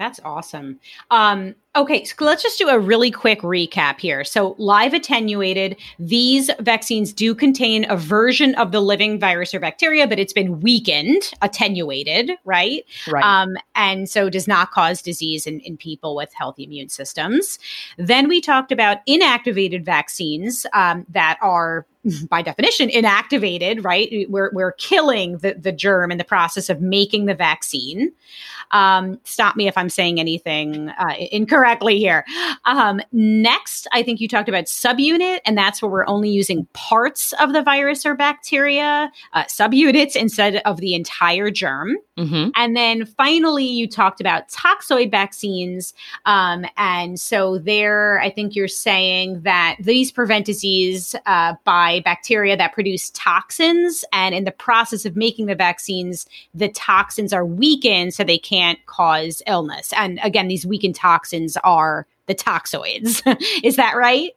[0.00, 0.80] That's awesome.
[1.10, 4.24] Um, okay, so let's just do a really quick recap here.
[4.24, 10.08] So, live attenuated, these vaccines do contain a version of the living virus or bacteria,
[10.08, 12.82] but it's been weakened, attenuated, right?
[13.06, 13.22] Right.
[13.22, 17.58] Um, and so does not cause disease in, in people with healthy immune systems.
[17.98, 21.84] Then we talked about inactivated vaccines um, that are
[22.28, 24.26] by definition inactivated right?
[24.28, 28.12] We're, we're killing the, the germ in the process of making the vaccine
[28.70, 32.24] um, stop me if I'm saying anything uh, incorrectly here.
[32.64, 37.32] Um, next, I think you talked about subunit, and that's where we're only using parts
[37.34, 41.96] of the virus or bacteria, uh, subunits instead of the entire germ.
[42.16, 42.50] Mm-hmm.
[42.54, 45.94] And then finally, you talked about toxoid vaccines.
[46.26, 52.56] Um, and so there, I think you're saying that these prevent disease uh, by bacteria
[52.56, 54.04] that produce toxins.
[54.12, 58.59] And in the process of making the vaccines, the toxins are weakened so they can't
[58.86, 59.92] cause illness.
[59.96, 63.22] And again, these weakened toxins are the toxoids.
[63.64, 64.30] Is that right?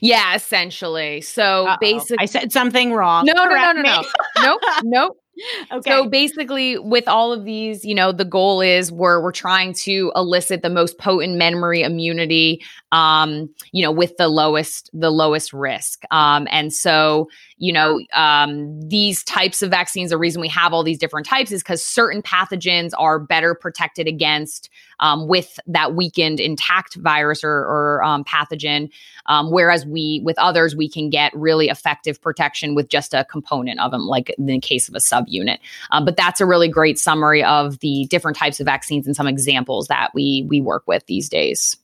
[0.00, 1.20] Yeah, essentially.
[1.20, 1.76] So Uh-oh.
[1.80, 3.24] basically, I said something wrong.
[3.26, 4.04] No, no, no, no, no,
[4.38, 5.20] nope, nope.
[5.72, 5.90] Okay.
[5.90, 10.12] So basically, with all of these, you know, the goal is we're we're trying to
[10.14, 16.02] elicit the most potent memory immunity, um, you know, with the lowest the lowest risk.
[16.10, 20.84] Um, and so, you know, um, these types of vaccines, the reason we have all
[20.84, 24.70] these different types is because certain pathogens are better protected against
[25.04, 28.90] um, with that weakened intact virus or, or um, pathogen,
[29.26, 33.78] um, whereas we with others we can get really effective protection with just a component
[33.80, 35.58] of them, like in the case of a subunit.
[35.90, 39.26] Um, but that's a really great summary of the different types of vaccines and some
[39.26, 41.76] examples that we we work with these days.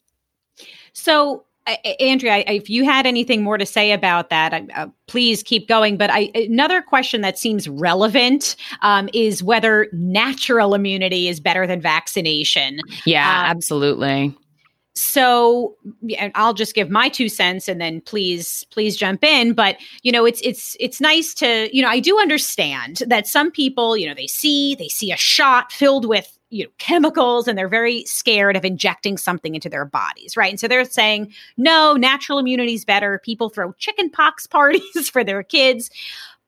[0.94, 1.44] So
[2.00, 5.96] Andrea, if you had anything more to say about that, uh, please keep going.
[5.96, 11.80] But I, another question that seems relevant um, is whether natural immunity is better than
[11.80, 12.80] vaccination.
[13.04, 14.34] Yeah, um, absolutely
[14.96, 15.76] so
[16.34, 20.24] i'll just give my two cents and then please please jump in but you know
[20.24, 24.14] it's it's it's nice to you know i do understand that some people you know
[24.14, 28.56] they see they see a shot filled with you know chemicals and they're very scared
[28.56, 30.52] of injecting something into their bodies right?
[30.52, 33.20] And so they're saying no natural immunity is better.
[33.24, 35.90] People throw chicken pox parties for their kids.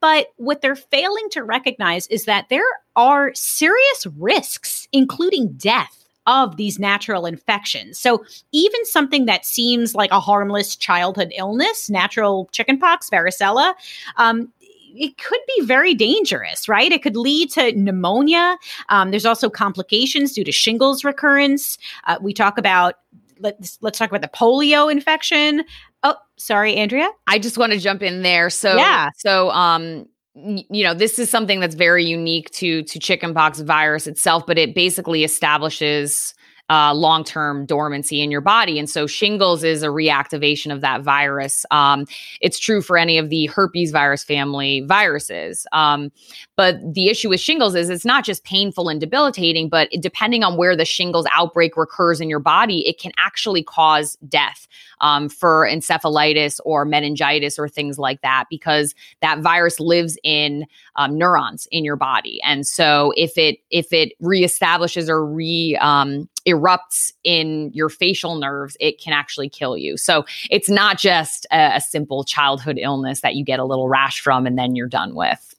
[0.00, 2.64] But what they're failing to recognize is that there
[2.96, 7.98] are serious risks, including death of these natural infections.
[7.98, 13.74] So even something that seems like a harmless childhood illness, natural chickenpox, varicella,
[14.16, 14.53] um,
[14.95, 16.93] it could be very dangerous, right?
[16.93, 18.59] It could lead to pneumonia.
[18.88, 21.78] Um, there's also complications due to shingles recurrence.
[22.05, 22.97] Uh, we talk about
[23.40, 25.64] let's let's talk about the polio infection.
[26.03, 27.09] Oh, sorry, Andrea.
[27.26, 28.51] I just want to jump in there.
[28.51, 29.11] So yeah.
[29.16, 34.47] So um you know this is something that's very unique to to chickenpox virus itself
[34.47, 36.32] but it basically establishes
[36.72, 38.78] uh, long term dormancy in your body.
[38.78, 41.66] And so shingles is a reactivation of that virus.
[41.70, 42.06] Um,
[42.40, 45.66] it's true for any of the herpes virus family viruses.
[45.72, 46.10] Um,
[46.56, 50.56] but the issue with shingles is it's not just painful and debilitating, but depending on
[50.56, 54.66] where the shingles outbreak recurs in your body, it can actually cause death
[55.02, 60.64] um, for encephalitis or meningitis or things like that because that virus lives in
[60.96, 62.40] um, neurons in your body.
[62.46, 68.76] And so if it if it reestablishes or re um, erupts in your facial nerves,
[68.80, 69.97] it can actually kill you.
[69.97, 74.20] So it's not just a, a simple childhood illness that you get a little rash
[74.20, 75.55] from and then you're done with.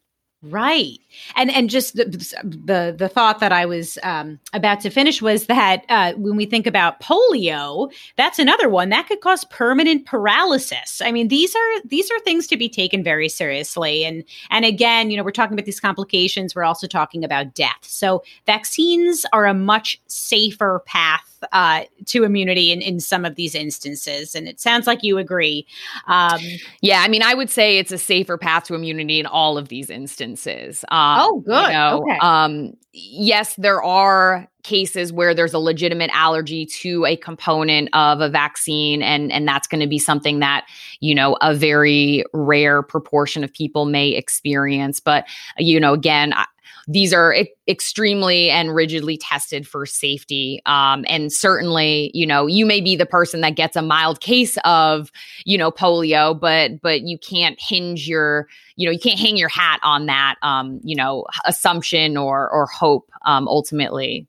[0.50, 0.98] Right.
[1.36, 5.46] And and just the the, the thought that I was um, about to finish was
[5.46, 11.00] that uh, when we think about polio, that's another one that could cause permanent paralysis.
[11.02, 14.04] I mean, these are these are things to be taken very seriously.
[14.04, 16.54] And and again, you know, we're talking about these complications.
[16.54, 17.78] We're also talking about death.
[17.82, 23.54] So vaccines are a much safer path uh, to immunity in, in some of these
[23.54, 24.34] instances.
[24.34, 25.66] And it sounds like you agree.
[26.06, 26.40] Um,
[26.80, 29.68] yeah, I mean, I would say it's a safer path to immunity in all of
[29.68, 30.33] these instances.
[30.90, 31.66] Um, oh, good.
[31.66, 32.18] You know, okay.
[32.20, 38.28] Um, yes, there are cases where there's a legitimate allergy to a component of a
[38.30, 40.66] vaccine and and that's going to be something that
[41.00, 45.26] you know a very rare proportion of people may experience but
[45.58, 46.32] you know again
[46.86, 50.60] these are e- extremely and rigidly tested for safety.
[50.66, 54.58] Um, and certainly, you know, you may be the person that gets a mild case
[54.64, 55.10] of,
[55.44, 59.48] you know, polio, but but you can't hinge your, you know, you can't hang your
[59.48, 63.10] hat on that, um, you know, assumption or or hope.
[63.26, 64.26] Um, ultimately.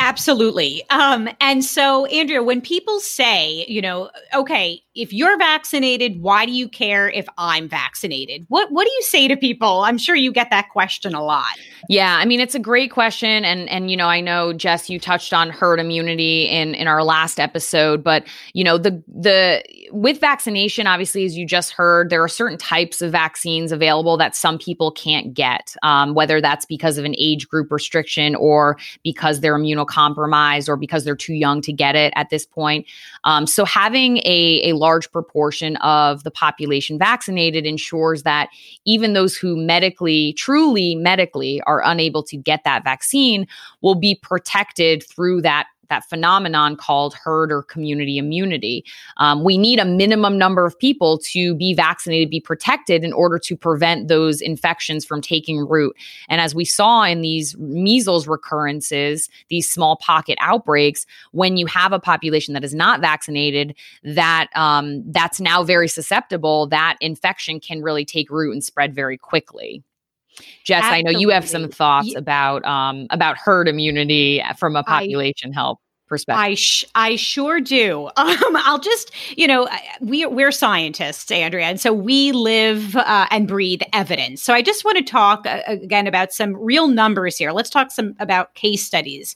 [0.00, 0.84] Absolutely.
[0.90, 6.52] Um, and so, Andrea, when people say, you know, okay, if you're vaccinated, why do
[6.52, 8.46] you care if I'm vaccinated?
[8.48, 9.80] What What do you say to people?
[9.80, 11.56] I'm sure you get that question a lot.
[11.88, 15.00] Yeah, I mean, it's a great question, and and you know, I know Jess, you
[15.00, 18.24] touched on herd immunity in in our last episode, but
[18.54, 23.00] you know, the the with vaccination, obviously, as you just heard, there are certain types
[23.00, 27.48] of vaccines available that some people can't get, um, whether that's because of an age
[27.48, 29.58] group restriction or because they're
[29.88, 32.86] immunocompromised or because they're too young to get it at this point.
[33.24, 38.48] Um, so having a, a large proportion of the population vaccinated ensures that
[38.84, 43.46] even those who medically, truly medically, are unable to get that vaccine
[43.80, 48.84] will be protected through that that phenomenon called herd or community immunity.
[49.16, 53.38] Um, we need a minimum number of people to be vaccinated, be protected in order
[53.38, 55.96] to prevent those infections from taking root.
[56.28, 61.92] And as we saw in these measles recurrences, these small pocket outbreaks, when you have
[61.92, 63.74] a population that is not vaccinated,
[64.04, 66.66] that um, that's now very susceptible.
[66.66, 69.82] That infection can really take root and spread very quickly.
[70.64, 70.98] Jess, Absolutely.
[70.98, 75.54] I know you have some thoughts about um, about herd immunity from a population I,
[75.54, 75.78] health
[76.08, 76.40] perspective.
[76.40, 78.10] I sh- I sure do.
[78.28, 79.68] Um, I'll just you know
[80.00, 84.42] we we're scientists, Andrea, and so we live uh, and breathe evidence.
[84.42, 87.52] So I just want to talk uh, again about some real numbers here.
[87.52, 89.34] Let's talk some about case studies.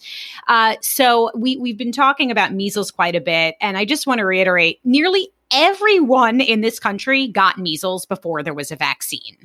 [0.49, 4.19] Uh, so we we've been talking about measles quite a bit, and I just want
[4.19, 9.37] to reiterate: nearly everyone in this country got measles before there was a vaccine.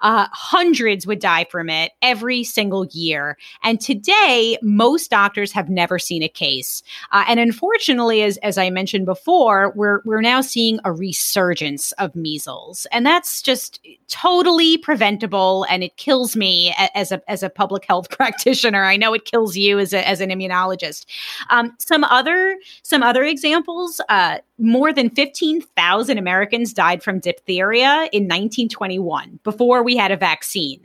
[0.00, 3.36] Uh, hundreds would die from it every single year.
[3.62, 6.82] And today, most doctors have never seen a case.
[7.12, 12.14] Uh, and unfortunately, as, as I mentioned before, we're, we're now seeing a resurgence of
[12.14, 12.86] measles.
[12.92, 15.66] And that's just totally preventable.
[15.68, 18.84] And it kills me as a, as a public health practitioner.
[18.84, 21.06] I know it kills you as, a, as an immunologist.
[21.50, 28.24] Um, some other some other examples, uh, more than 15,000 Americans died from diphtheria in
[28.24, 30.80] 1921 before we had a vaccine.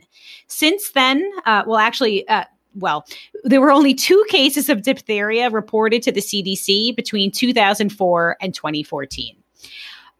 [0.48, 2.44] Since then, uh, well, actually, uh,
[2.74, 3.04] well,
[3.44, 9.36] there were only two cases of diphtheria reported to the CDC between 2004 and 2014.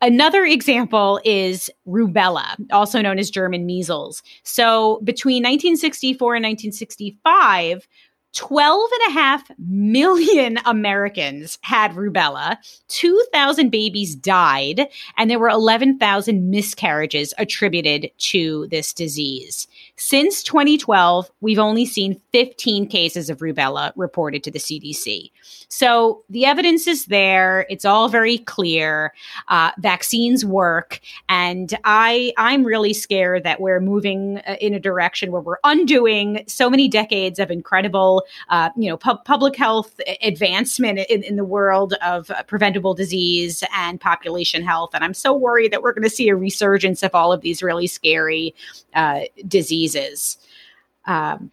[0.03, 4.23] Another example is rubella, also known as German measles.
[4.45, 7.87] So between 1964 and 1965,
[8.35, 12.57] 12 and a half million Americans had rubella.
[12.89, 19.67] 2,000 babies died, and there were 11,000 miscarriages attributed to this disease.
[19.97, 25.31] Since 2012, we've only seen 15 cases of rubella reported to the CDC.
[25.73, 27.65] So the evidence is there.
[27.71, 29.15] It's all very clear.
[29.47, 35.31] Uh, vaccines work, and I I'm really scared that we're moving uh, in a direction
[35.31, 40.99] where we're undoing so many decades of incredible, uh, you know, pu- public health advancement
[41.09, 44.91] in, in the world of uh, preventable disease and population health.
[44.93, 47.63] And I'm so worried that we're going to see a resurgence of all of these
[47.63, 48.57] really scary
[48.95, 50.37] uh, diseases.
[51.07, 51.53] Um,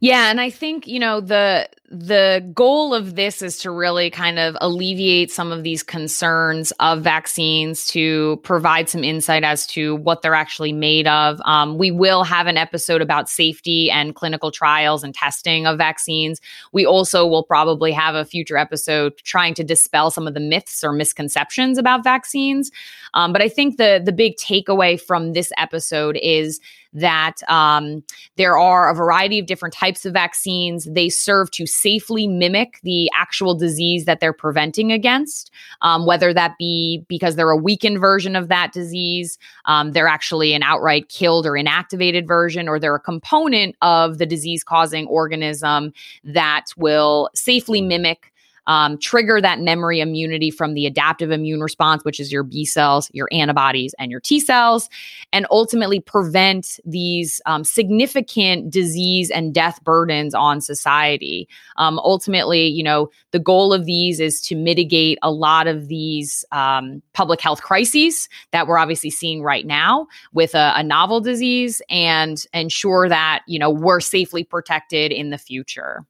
[0.00, 4.38] yeah, and I think, you know, the the goal of this is to really kind
[4.38, 10.20] of alleviate some of these concerns of vaccines to provide some insight as to what
[10.20, 11.40] they're actually made of.
[11.46, 16.42] Um, we will have an episode about safety and clinical trials and testing of vaccines.
[16.72, 20.84] We also will probably have a future episode trying to dispel some of the myths
[20.84, 22.70] or misconceptions about vaccines.
[23.14, 26.60] Um, but I think the the big takeaway from this episode is
[26.92, 28.02] that um,
[28.36, 30.84] there are a variety of different types of vaccines.
[30.84, 35.50] They serve to safely mimic the actual disease that they're preventing against,
[35.82, 40.54] um, whether that be because they're a weakened version of that disease, um, they're actually
[40.54, 45.92] an outright killed or inactivated version, or they're a component of the disease causing organism
[46.24, 48.32] that will safely mimic
[48.68, 53.10] um, trigger that memory immunity from the adaptive immune response, which is your B cells,
[53.12, 54.88] your antibodies, and your T cells,
[55.32, 61.48] and ultimately prevent these um, significant disease and death burdens on society.
[61.76, 66.44] Um, ultimately, you know, the goal of these is to mitigate a lot of these
[66.52, 71.80] um, public health crises that we're obviously seeing right now with a, a novel disease
[71.88, 76.04] and ensure that, you know, we're safely protected in the future.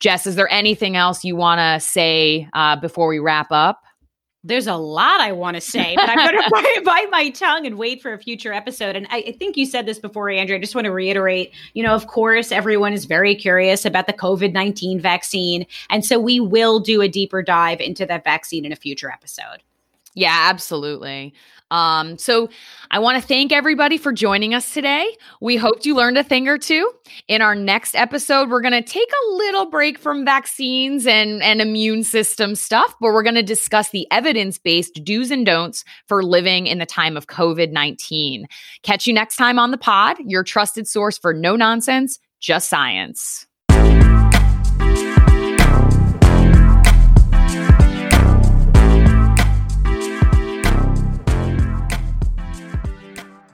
[0.00, 3.82] Jess, is there anything else you want to say uh, before we wrap up?
[4.44, 7.78] There's a lot I want to say, but I'm going to bite my tongue and
[7.78, 8.96] wait for a future episode.
[8.96, 10.58] And I, I, think you said this before, Andrea.
[10.58, 14.12] I just want to reiterate you know, of course, everyone is very curious about the
[14.12, 15.64] COVID 19 vaccine.
[15.90, 19.62] And so we will do a deeper dive into that vaccine in a future episode.
[20.14, 21.32] Yeah, absolutely.
[21.70, 22.50] Um, so
[22.90, 25.16] I want to thank everybody for joining us today.
[25.40, 26.92] We hoped you learned a thing or two.
[27.28, 31.62] In our next episode, we're going to take a little break from vaccines and, and
[31.62, 36.22] immune system stuff, but we're going to discuss the evidence based do's and don'ts for
[36.22, 38.46] living in the time of COVID 19.
[38.82, 43.46] Catch you next time on the pod, your trusted source for no nonsense, just science.